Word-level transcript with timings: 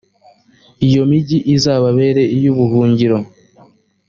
iyo 0.87 1.01
migi 1.11 1.37
izababera 1.55 2.21
iy’ubuhungiro. 2.37 3.17